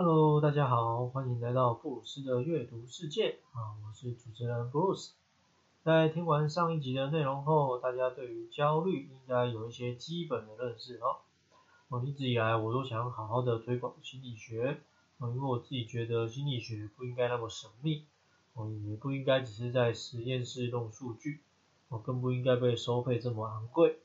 [0.00, 5.12] Hello，大家好，欢迎来到布鲁斯的阅读世界啊，我是主持人布鲁斯。
[5.82, 11.16] 在听完上一集的内容后，大家对于焦虑应该有一些基本的认识哦。
[11.88, 14.80] 我一直以来我都想好好的推广心理学，
[15.20, 18.04] 因为我自己觉得心理学不应该那么神秘，
[18.54, 21.40] 我，也不应该只是在实验室弄数据，
[21.88, 23.98] 我，更不应该被收费这么昂贵。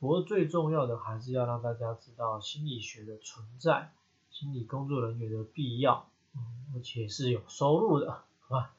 [0.00, 3.92] 不过最重要的还是要让大家知道心理学的存在，
[4.40, 6.40] 心理工作人员的必要，嗯，
[6.74, 8.74] 而且是有收入的，好吧？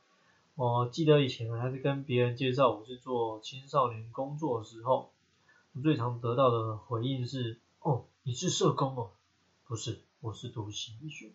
[0.55, 5.11] 我记得以前还是跟别人介绍我是做青少年工作的时候，
[5.73, 9.11] 我最常得到的回应是，哦，你是社工哦？
[9.67, 11.31] 不是，我是读心理学。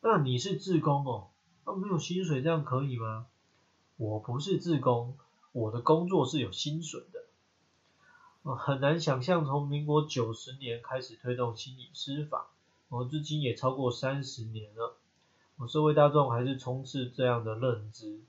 [0.00, 1.28] 那你是自工哦？
[1.64, 3.26] 那没有薪水这样可以吗？
[3.96, 5.16] 我不是自工，
[5.52, 7.20] 我的工作是有薪水的。
[8.42, 12.48] 我很难想象，从民国九十年开始推动心理师法，
[12.94, 14.96] 我至今也超过三十年了。
[15.56, 18.20] 我社会大众还是充斥这样的认知，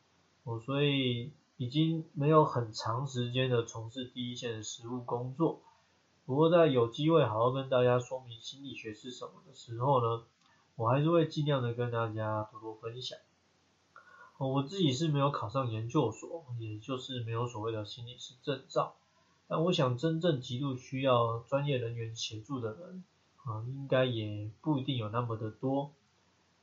[0.43, 5.61] 我所以已经没有很长时间的从事第一线的实务工作。
[6.25, 10.23] 不过在有机会好好跟大家说明心理学是什么的时候呢，
[10.75, 13.19] 我还是会尽量的跟大家多多分享。
[14.39, 18.95] 我自己是没有考上研究所，也就是没有所谓的心理师证照。
[19.47, 23.03] 但我想，真正极度需要专业人员协助的人，
[23.45, 25.93] 啊，应该也不一定有那么的多。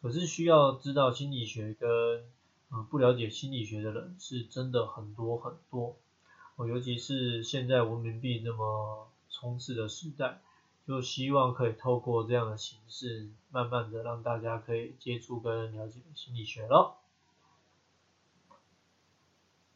[0.02, 2.24] 可是需要知道心理学跟，
[2.68, 5.96] 啊，不了解心理学的人，是真的很多很多。
[6.56, 10.40] 我尤其是现在文明病那么充斥的时代，
[10.86, 16.96] 就希望可以透过这样的形式，慢慢的让大家可以接触跟了解心理学了。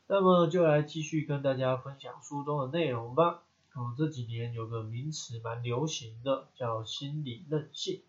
[0.09, 3.43] 那么就来继续跟大家分享书中的内容吧。
[3.77, 8.01] 哦，这几年有个名词蛮流行的，叫心理韧性。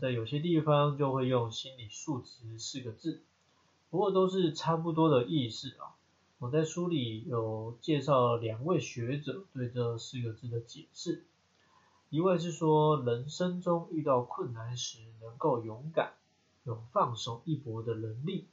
[0.00, 3.20] 在有些地方就会用心理素质四个字，
[3.90, 5.92] 不过都是差不多的意思啊。
[6.38, 11.26] 我在书里有介绍两位学者对这四个字的解释，
[12.08, 16.14] 一位是说人生中遇到困难时能够勇敢，
[16.64, 18.46] 有放手一搏的能力。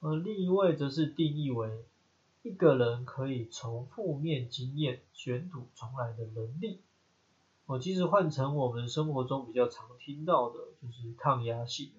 [0.00, 1.86] 而另一位则是定义为
[2.48, 6.80] 一个人可以从负面经验卷土重来的能力。
[7.66, 11.92] 我其实换成我们生活中比较常听到的，就是抗压性。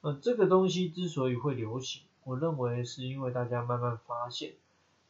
[0.00, 4.54] 呃，这个东西之所以会流行，我认为是因为大家慢慢发现，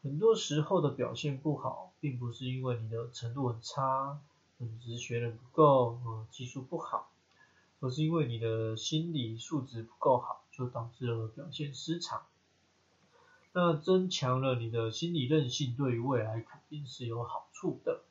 [0.03, 4.19] 很多时候的表现不好，并不是因为你的程度很差，
[4.57, 7.11] 本职学的不够，呃，技术不好，
[7.81, 10.43] 而是因为你的心理素质不够好。
[10.51, 12.23] 就导致了表现失常，
[13.53, 18.03] 那增强了你的心理韧性，对于未来肯定是有好处的。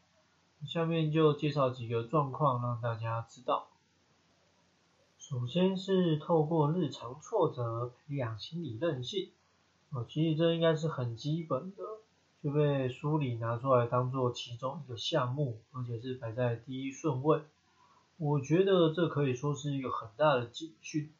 [0.65, 3.67] 下面就介绍几个状况让大家知道。
[5.19, 9.29] 首先是透过日常挫折培养心理韧性，
[9.91, 11.83] 哦，其实这应该是很基本的，
[12.41, 17.41] 就被书里拿出来当做其中一个项目，而且是排在第一顺位。
[18.17, 21.11] 我觉得这可以说是一个很大的警讯。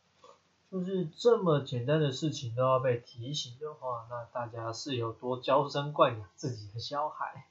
[0.69, 7.47] 就是这么简单的事情都要被提醒的话，那大家是有多娇生惯养自己的小孩？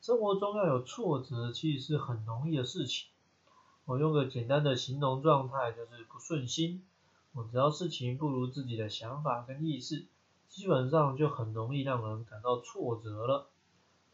[0.00, 3.10] 生活中要有挫折，其实是很容易的事情。
[3.84, 6.82] 我用个简单的形容状态，就是不顺心。
[7.32, 10.06] 我只要事情不如自己的想法跟意识，
[10.48, 13.50] 基本上就很容易让人感到挫折了。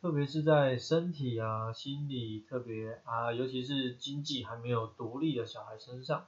[0.03, 6.26] 特别是在身体啊、心理，特别啊，尤其是经济还没有独立的小孩身上。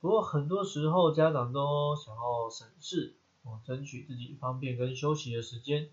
[0.00, 5.90] 不过很多时候家长都想要省事，哦，争取自己方便跟休息的时间，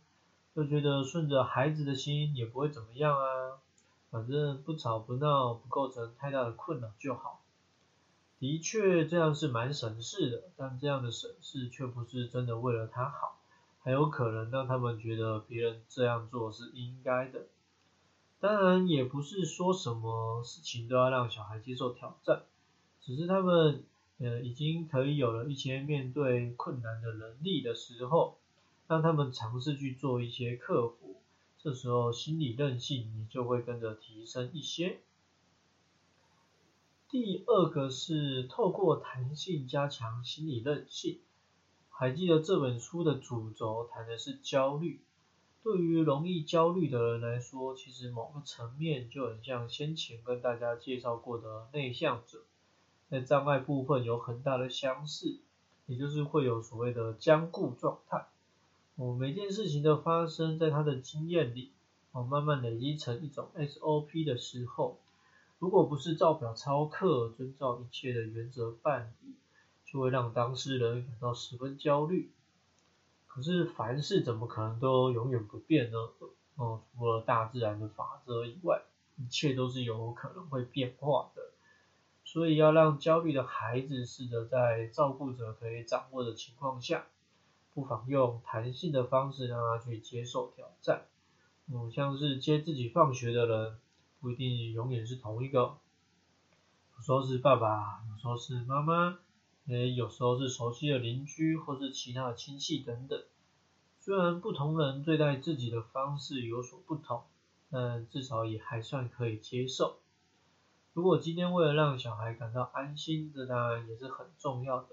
[0.56, 3.58] 就觉得顺着孩子的心也不会怎么样啊，
[4.12, 7.42] 反正不吵不闹，不构成太大的困扰就好。
[8.38, 13.40] 的确这样是蛮省事的，但这样的省事却不是真的为了他好，
[13.82, 17.48] 还有可能让他们觉得别人这样做是应该的。
[18.40, 22.44] 当然也不是说什么事情都要让小孩接受挑战，
[23.02, 23.84] 只是他们。
[24.18, 28.38] 呃，已经可以有了一些面对困难的能力的时候，
[28.88, 31.18] 让他们尝试去做一些克服，
[31.58, 35.00] 这时候心理韧性你就会跟着提升一些。
[37.10, 41.20] 第二个是透过弹性加强心理韧性，
[41.90, 45.02] 还记得这本书的主轴谈的是焦虑，
[45.62, 52.44] 对于容易焦虑的人来说，其实某个层面就很像先前跟大家介绍过的内向者。
[53.10, 55.38] 在障碍部分有很大的相似，
[55.86, 58.26] 也就是会有所谓的僵固状态。
[58.96, 61.72] 哦，每件事情的发生，在他的经验里，
[62.12, 64.98] 哦，慢慢累积成一种 SOP 的时候，
[65.60, 69.36] 如果不是照表操课，遵照一切的原则办理，
[69.86, 72.32] 就会让当事人感到十分焦虑。
[73.28, 75.98] 可是凡事怎么可能都永远不变呢？
[76.56, 78.82] 哦，除了大自然的法则以外，
[79.18, 81.45] 一切都是有可能会变化的。
[82.36, 87.06] 所以要让焦虑的孩子试着在照顾者可以掌握的情况下，
[87.74, 91.06] 不妨用弹性的方式让他去接受挑战。
[91.72, 93.78] 嗯，像是接自己放学的人，
[94.20, 95.78] 不一定永远是同一个，
[96.98, 99.18] 有时候是爸爸，有时候是妈妈。
[99.64, 103.24] 也有时候是熟悉的邻居，或是其他的亲戚等等。
[104.02, 107.24] 虽然不同人对待自己的方式有所不同，
[107.72, 110.00] 但至少也还算可以接受。
[110.96, 114.88] 如果今天为了让小孩感到安心，这当然也是很重要的。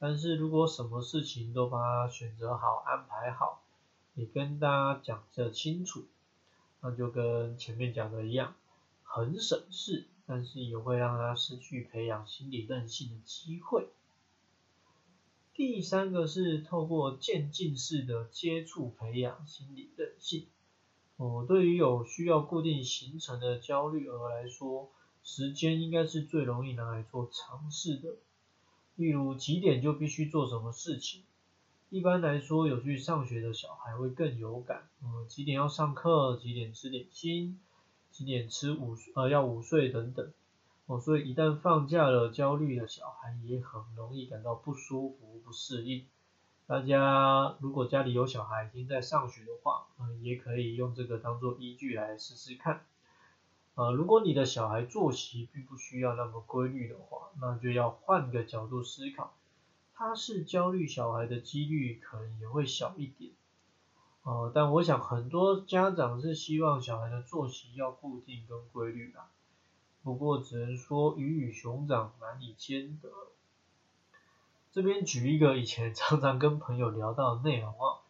[0.00, 3.62] 但是如果什么事情都帮他选择好、安排好，
[4.16, 6.06] 也跟大家讲得清楚，
[6.80, 8.56] 那就跟前面讲的一样，
[9.04, 13.90] 很省事，但是也会让他失去培养心理韧性的机会。
[15.54, 20.48] 第三个是透过渐进式的接触培养心理韧性。
[21.16, 24.90] 哦，对于有需要固定行程的焦虑儿来说，
[25.22, 28.16] 时间应该是最容易拿来做尝试的。
[28.96, 31.22] 例如几点就必须做什么事情。
[31.90, 34.88] 一般来说，有去上学的小孩会更有感。
[35.02, 36.36] 嗯，几点要上课？
[36.36, 37.58] 几点吃点心？
[38.10, 40.32] 几点吃午呃要午睡等等。
[40.86, 46.04] 哦，所以一旦放假了，焦虑的小孩也很容易感到不舒服、不适应。
[46.66, 52.84] 大家如果家里有小孩已经在上学的话，嗯，也可以用这个当做依据来试试看。
[53.78, 59.36] 呃，如果你的小孩作息并不需要那么规律的话，那就要换个角度思考，
[59.94, 63.30] 他是焦虑小孩的几率可能也会小一点。
[64.24, 69.20] 呃，但我想很多家长是希望小孩的作息要固定跟规律的。
[70.02, 73.08] 不过只能说鱼与熊掌难以兼得。
[74.72, 78.02] 这边举一个以前常常跟朋友聊到的内容啊，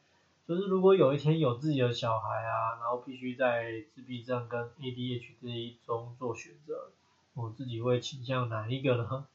[0.48, 6.90] 就是如果有一天有自己的小孩啊，然后必须在自闭症跟 ADHD 中做选择，
[7.34, 9.26] 我自己会倾向哪一个呢？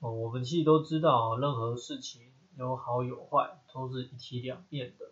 [0.00, 2.22] 哦，我们其实都知道，任何事情
[2.56, 5.10] 有好有坏，都是一体两面的，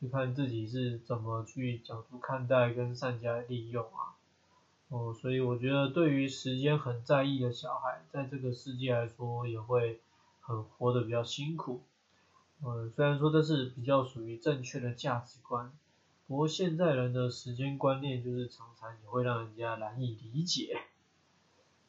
[0.00, 4.14] 就看自己是怎么去角度看待跟善加利用啊。
[4.90, 9.98] 哦，所以我觉得对于时间很在意的小孩，在这个世界来说也会
[10.40, 11.82] 很活得比较辛苦。
[12.62, 15.72] 嗯，虽然说这是比较属于正确的价值观，
[16.26, 20.78] 不过现在人的时间观念就是常常也会让人家难以理解。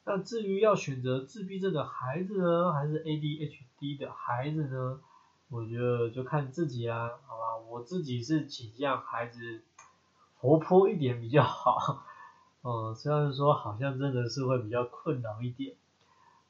[0.04, 5.00] 那至于要选择自闭症的孩子呢，还是 ADHD 的孩子呢？
[5.48, 7.56] 我觉得就看自己啊，好吧？
[7.68, 9.62] 我自己是倾向孩子
[10.38, 12.04] 活泼一点比较好。
[12.62, 15.76] 嗯，虽然说好像真的是会比较困扰一点，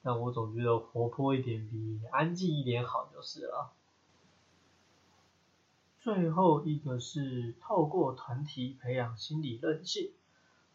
[0.03, 3.73] 但我总觉得活泼一点比安静一点好就是了。
[6.03, 10.11] 最后一个是透过团体培养心理韧性。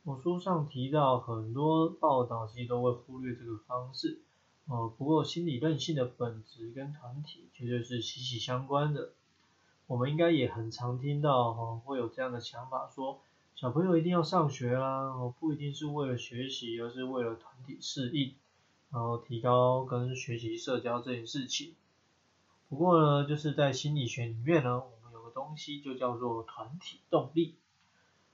[0.05, 4.21] 我书上提到很多报道其实都会忽略这个方式，
[4.67, 9.09] 呃，不过心理韧性的本质跟团体绝对是息息相关的。
[9.87, 13.19] 我们应该也很常听到哈，会有这样的想法说。
[13.53, 18.33] 小朋友一定要上学啦，不一定是为了学习，而是为了团体适应，
[18.91, 21.73] 然后提高跟学习社交这件事情。
[22.69, 24.96] 不过呢，就是在心理学里面呢，我
[25.37, 27.53] 东西就叫做团体动力，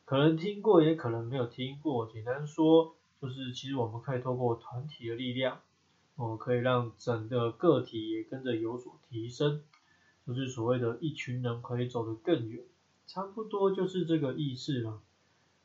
[0.06, 2.08] 可能听过，也可能没有听过。
[2.10, 5.60] 简单说，就是其实我们可以透过团体的力量，
[6.16, 9.62] 哦，可以让整个个体也跟着有所提升，
[10.26, 12.64] 就是所谓的一群人可以走得更远，
[13.06, 15.02] 差不多就是这个意思了。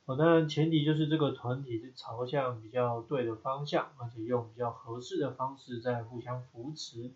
[0.06, 7.12] 哦，当然前提就是这个团体是朝向比较对的方向，而且用比较合适的方式在互相扶持。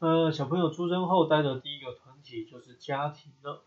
[0.00, 3.60] 呃，小朋友出生后待的第一个团体就是家庭了，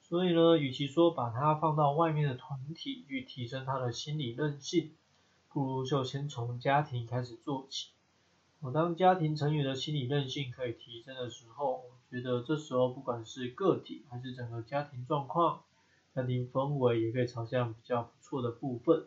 [0.00, 4.92] 所以呢，与其说把它放到外面的团体去提升他的心理韧性，
[5.50, 7.88] 不如就先从家庭开始做起。
[8.60, 15.60] 我当家庭成员的心理韧性可以提升的时候，我觉得这时候不管是个体还是整个家庭状况。
[16.14, 19.04] 家庭氛围也可以朝向比较不错的部分，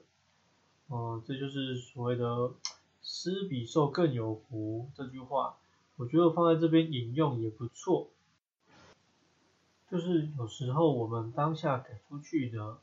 [0.89, 2.51] 嗯，这就是所谓的
[3.01, 5.57] “施比受更有福”这句话，
[5.99, 8.07] 我觉得放在这边引用也不错。
[9.91, 12.77] 就是有时候我们当下给出去的，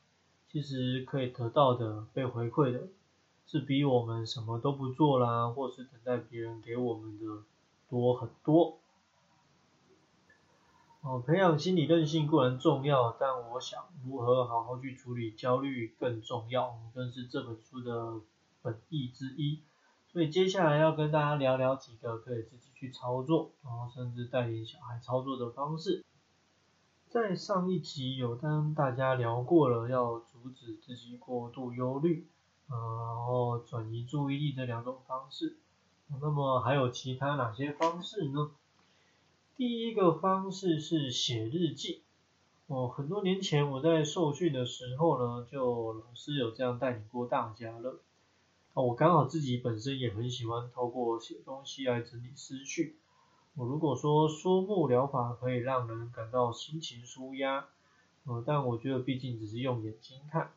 [0.50, 2.88] 其实可以得到的、被回馈的，
[3.46, 7.44] 是比我们什么都不做啦，或是等待别人给我们的
[7.88, 8.78] 多很多。
[11.00, 18.20] 哦，培养心理韧性固然重要，但我想如何好好去处理焦虑更重要，更是这本书的
[18.60, 19.60] 本意之一。
[20.16, 26.06] 所以接下来要跟大家聊聊几个可以自己去操作，然后甚至带领小孩操作的方式。
[27.10, 32.26] 在上一集有跟大家聊过了，要阻止自己过度忧虑，
[32.70, 35.58] 呃，然后转移注意力这两种方式。
[36.08, 38.52] 那么还有其他哪些方式呢？
[39.54, 42.00] 第一个方式是写日记。
[42.68, 48.00] 哦，很多年前我在受训的时候呢，就老师有这样带领过大家了。
[48.82, 52.96] 我刚好自己本身也很喜欢透过写东西来整理思绪。
[53.54, 57.68] 我如果说说木疗法可以让人感到心情舒压，
[58.24, 60.50] 呃，但我觉得毕竟只是用眼睛看，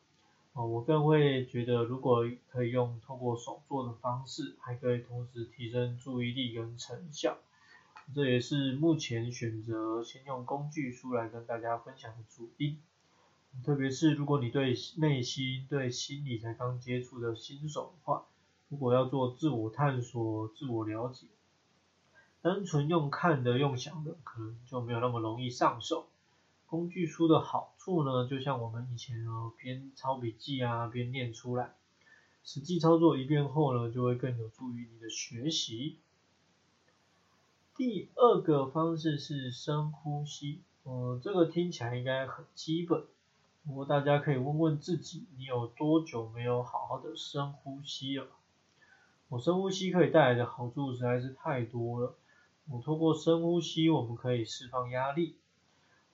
[0.52, 7.38] 呃，我更会觉得如果可以用透过手做的方式，还可以同时提升注意力跟成效。
[8.14, 12.78] 这也是目前选择先用工具书来跟大家分享的主因。
[13.64, 18.26] 特别是如果你对内心、对心理才刚接触的新手的话，
[18.68, 21.26] 如果要做自我探索、自我了解，
[22.40, 26.08] 单纯用看的、用想的，可能就没有那么容易上手。
[26.66, 31.74] 工具书的好处呢，就像我们以前哦边抄笔记啊边念出来，
[32.44, 35.98] 实际操作一遍后呢，就会更有助于你的学习。
[37.76, 43.04] 第二个方式是深呼吸，呃，这个听起来应该很基本，
[43.66, 48.26] 不过大家可以问问自己，你有多久没有好好的深呼吸了？
[49.28, 52.16] 我深呼吸可以带来的好处实在是太多了。
[52.68, 55.36] 我通过深呼吸，我们可以释放压力，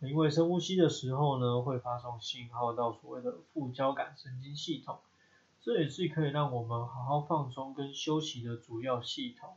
[0.01, 4.99] 因为深呼吸的时候呢，会发送信号到所谓的副交感神经系统，
[5.63, 9.57] 这也是可以让我们好好放松跟休息的主要系统。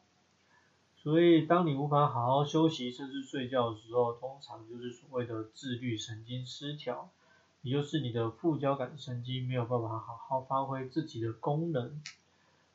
[1.02, 7.10] 所以，当你无法好好休息，甚至睡觉的时候，通常就是所谓的自律神经失调，
[7.62, 12.02] 也就是你的副交感神经没有办法好好发挥自己的功能。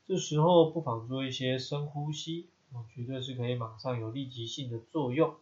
[0.07, 5.35] 这时候不妨做一些深呼吸，哦，绝对是可以马上有立即性的作用。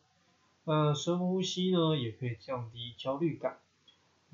[0.63, 3.57] 那深呼吸呢，也可以降低焦虑感。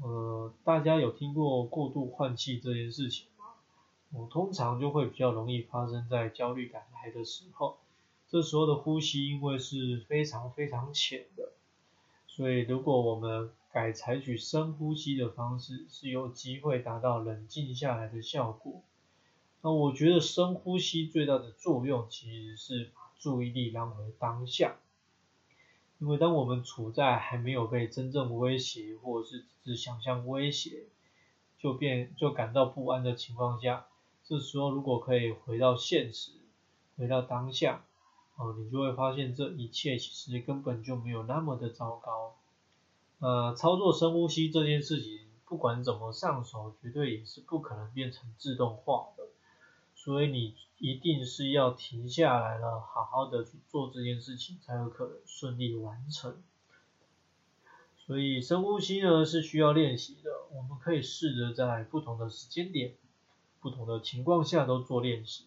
[0.01, 3.46] 呃，大家有听过过度换气这件事情吗？
[4.13, 7.78] 我通常就会比较容易发生在焦虑感来的时候。
[8.30, 11.51] 这时候的呼吸因为是非常非常浅的，
[12.39, 18.81] 所以如果我们改采取深呼吸的方式，是有机会达到冷静下来的效果。
[19.62, 24.77] 那我觉得深呼吸最大的作用其实是把注意力拉回当下，
[25.98, 30.84] 因为当我们处在还没有被真正威胁，或者是只是想象威胁，
[31.58, 33.88] 就变就感到不安的情况下，
[34.24, 36.31] 这时候如果可以回到现实，
[36.96, 37.84] 回到当下。
[38.39, 42.38] 哦，你就会发现这一切其实根本就没有那么的糟糕。
[43.19, 49.25] 呃，操作深呼吸这件事情，不管怎么上手，绝对也是不可能变成自动化的。
[49.93, 56.41] 所以你一定是要停下来了，好好的去做这件事情，才有可能顺利完成。
[57.98, 62.96] 所以深呼吸呢是需要练习的，我们可以试着在不同的时间点、
[63.60, 65.43] 不同的情况下都做练习。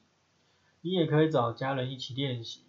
[0.83, 2.61] 你也可以找家人一起练习。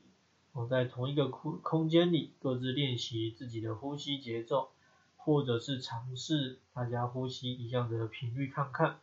[0.53, 4.69] 我在同一个空空间里各自练习自己的呼吸节奏，
[5.17, 8.99] 或者是尝试大家呼吸一样的频率看看，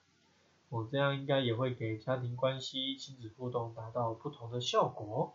[0.69, 5.35] 我这样应该也会给家庭关系、亲子互动达到不同的效果。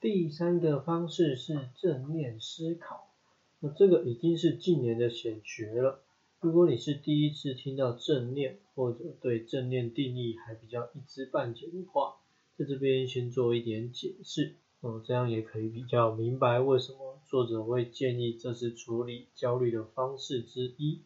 [0.00, 3.10] 第三个方式是正念思考，
[3.58, 6.04] 那这个已经是近年的显学了。
[6.38, 12.19] 如果你是第一次听到正念，或者对正念定义还比较一知半解的话，
[12.60, 21.00] 在这边先做一点解释，哦，这样也可以比较明白为什么作者会建议这是处理焦虑的方式之一。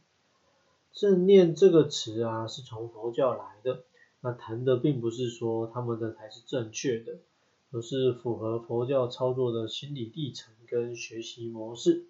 [0.92, 3.84] 正念这个词啊，是从佛教来的，
[4.20, 7.20] 那谈的并不是说他们的才是正确的，
[7.70, 12.06] 而是符合佛教操作的心理历程跟学习模式。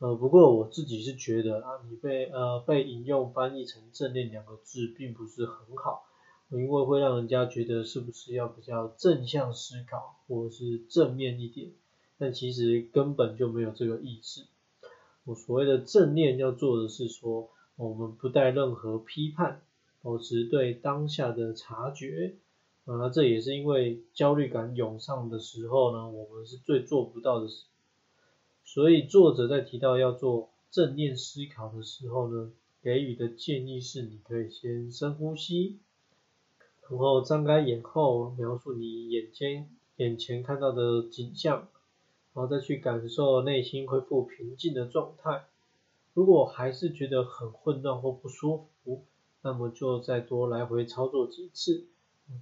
[0.00, 6.08] 呃，不过我自己是觉得啊，你被呃被引用翻译成正念两个字，并不是很好。
[6.58, 11.72] 因为会让人家觉得是不是要比较正向思考，或者是正面一点，
[12.18, 14.46] 但其实根本就没有这个意思。
[15.24, 19.62] 我所谓的正念要做的是说，我们不带任何批判，
[20.02, 22.34] 保持对当下的察觉。
[22.84, 27.66] 啊，这也是因为焦虑感涌上的时候呢，我们是最做不到的事。
[28.64, 32.50] 所以作者在提到要做正念思考的时候呢，
[32.82, 35.78] 给予的建议是，你可以先深呼吸。
[36.88, 41.68] 然后张开眼后，描述你眼前眼前看到的景象，
[42.34, 45.46] 然后再去感受内心恢复平静的状态。
[46.12, 49.04] 如果还是觉得很混乱或不舒服，
[49.40, 51.86] 那么就再多来回操作几次，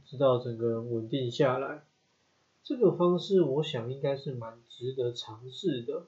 [0.04, 1.84] 直到整个人稳定下来。
[2.64, 6.06] 这个方式我想应该是蛮值得尝试的。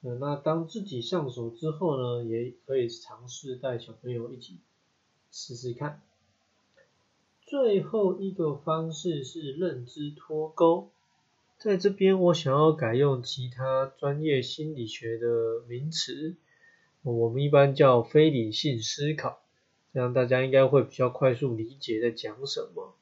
[0.00, 4.58] 那当自己上手之后呢，也可以尝试带小朋友一起
[5.30, 6.00] 试试看。
[7.52, 10.88] 最后一个方式是认知脱钩，
[11.58, 16.34] 在这边我想要改用其他专业心理学的名词，
[17.02, 19.42] 我们一般叫非理性思考，
[19.92, 22.94] 这样大家应该会比较快速理解在讲什么。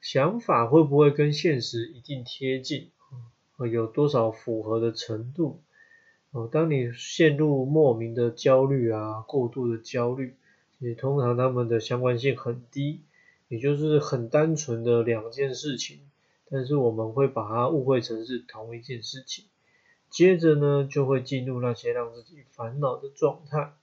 [0.00, 2.88] 想法会不会跟现实一定贴近？
[3.68, 5.58] 有多少符合的程度？
[6.30, 10.36] 哦，当你陷入莫名的焦虑啊，过度的焦虑，
[10.78, 13.00] 也通常他们的相关性很低。
[13.52, 16.00] 也就是很单纯的两件事情，
[16.48, 19.44] 但是我们会把它误会成是同一件事情，
[20.08, 23.74] 接着呢就会进入那些让自己烦恼的状态。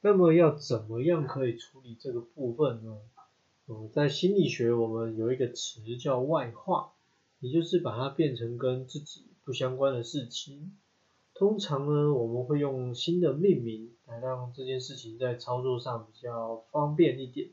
[0.00, 2.98] 那么要怎么样可以处理这个部分呢？
[3.66, 6.92] 嗯，在心理学我们有一个词叫外化，
[7.40, 10.72] 也就是把它变成跟自己不相关的事情。
[11.34, 17.48] 通常呢我们会用新的命名来让这件事情在操作上比较方便一点。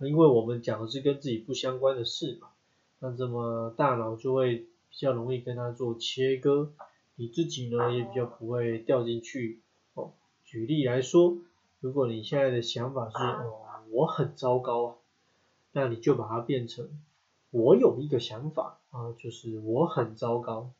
[0.00, 2.48] 因为我们讲的是跟自己不相关的事嘛，
[2.98, 6.70] 那这么大脑就会比较容易跟它做切割，
[7.14, 9.60] 你自己呢也比较不会掉进去。
[9.94, 10.12] 哦，
[10.44, 11.38] 举例来说，
[11.80, 14.94] 如果你现在的想法是哦我很糟糕啊，
[15.72, 16.90] 那你就把它变成
[17.50, 20.72] 我有一个想法啊，就是我很糟糕，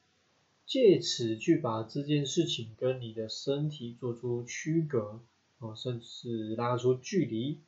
[0.66, 5.20] 借此去把这件事情跟你的身体做出区隔，
[5.58, 7.60] 哦，甚至拉出距离。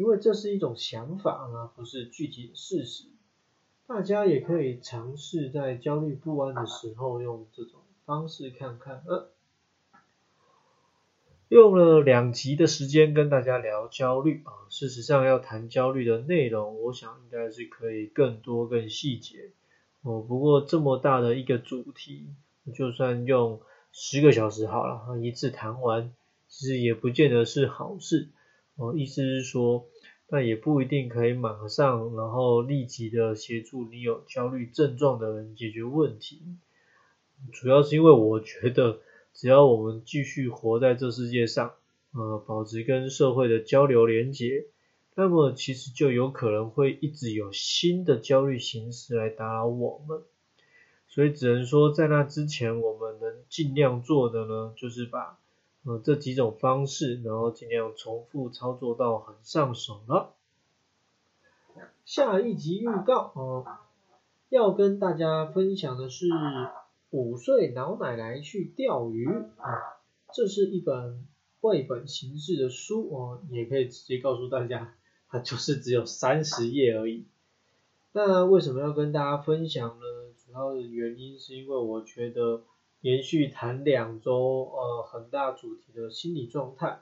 [0.00, 3.04] 因为这是一种想法啊，不是具体的事实。
[3.86, 9.02] 大家也可以尝试在焦虑不安的时候用这种方式看看。
[9.06, 9.30] 呃，
[11.50, 19.50] 用了两集的时间跟大家聊焦虑啊，事实上要谈焦虑的内容，我想应该是可以更多更细节
[20.00, 20.22] 哦。
[20.22, 22.30] 不过这么大的一个主题，
[22.74, 23.60] 就算用
[23.92, 26.10] 十个小时好了，一次谈完，
[26.48, 28.30] 其实也不见得是好事。
[28.80, 29.86] 哦，意思是说，
[30.30, 36.40] 那也不一定可以马上，然后立即的协助你有焦虑症状的人解决问题。
[37.52, 39.00] 主要是因为我觉得，
[39.34, 41.74] 只要我们继续活在这世界上，
[42.14, 44.64] 呃，保持跟社会的交流连接，
[45.14, 50.22] 那么其实就有可能会一直有新的焦虑形式来打扰我们。
[51.06, 55.38] 所以只能说，在那之前，我们能尽量做的呢，就是把。
[55.82, 60.34] 呃，这几种方式，然后尽量重复操作到很上手了。
[62.04, 63.64] 下一集预告哦，
[64.50, 66.26] 要跟大家分享的是
[67.08, 69.96] 五岁老奶奶去钓鱼啊，
[70.34, 71.26] 这是一本
[71.62, 74.92] 绘本形式的书哦，也可以直接告诉大家，
[75.30, 77.24] 它就是只有三十页而已。
[78.12, 80.04] 那为什么要跟大家分享呢？
[80.44, 82.64] 主要的原因是因为我觉得。
[83.00, 87.00] 连续谈两周，呃，很大主题的心理状态，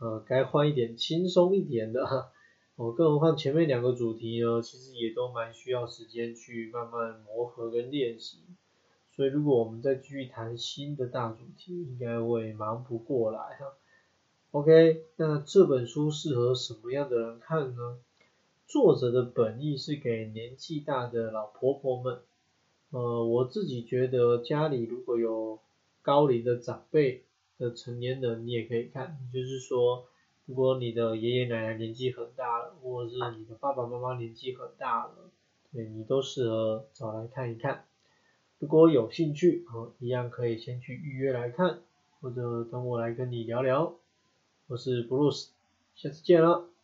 [0.00, 2.32] 呃，该换一点轻松一点的，
[2.74, 8.38] 我， 更何况前面两个主题呢，其实也都蛮需要时间去慢慢磨合跟练习，
[9.14, 13.74] 所以如果我们再继续谈新的大主题，应该会忙不过来哈。
[14.50, 17.98] OK，那这本书适合什么样的人看呢？
[18.66, 22.18] 作者的本意是给年纪大的老婆婆们。
[22.90, 25.58] 呃，我自己觉得家里如果有
[26.02, 27.24] 高龄的长辈
[27.58, 29.18] 的成年人，你也可以看。
[29.32, 30.06] 就是说，
[30.46, 35.30] 如果你的爷爷奶奶年纪很大了，或者是你的爸爸妈妈年纪很大了，
[35.72, 37.84] 对你都适合找来看一看。
[38.58, 41.80] 如果有兴趣，哦，一样可以先去预约来看，
[42.20, 43.96] 或者等我来跟你聊聊。
[44.68, 45.48] 我是 Bruce，
[45.94, 46.75] 下次见了。